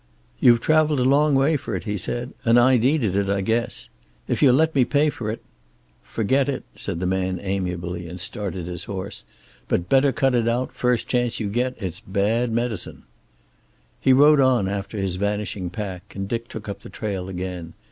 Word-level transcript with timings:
"You've 0.39 0.61
traveled 0.61 0.99
a 0.99 1.03
long 1.05 1.35
way 1.35 1.55
for 1.57 1.75
it," 1.75 1.83
he 1.83 1.95
said, 1.95 2.33
"and 2.43 2.57
I 2.57 2.75
needed 2.75 3.15
it, 3.15 3.29
I 3.29 3.41
guess. 3.41 3.87
If 4.27 4.41
you'll 4.41 4.55
let 4.55 4.73
me 4.73 4.83
pay 4.83 5.11
for 5.11 5.29
it" 5.29 5.43
"Forget 6.03 6.49
it," 6.49 6.63
said 6.75 6.99
the 6.99 7.05
man 7.05 7.37
amiably, 7.39 8.07
and 8.07 8.19
started 8.19 8.65
his 8.65 8.85
horse. 8.85 9.25
"But 9.67 9.89
better 9.89 10.11
cut 10.11 10.33
it 10.33 10.47
out, 10.47 10.73
first 10.73 11.07
chance 11.07 11.39
you 11.39 11.49
get. 11.49 11.75
It's 11.77 11.99
bad 11.99 12.51
medicine." 12.51 13.03
He 13.99 14.11
rode 14.11 14.39
on 14.39 14.67
after 14.67 14.97
his 14.97 15.17
vanishing 15.17 15.69
pack, 15.69 16.15
and 16.15 16.27
Dick 16.27 16.47
took 16.47 16.67
up 16.67 16.79
the 16.79 16.89
trail 16.89 17.29
again. 17.29 17.73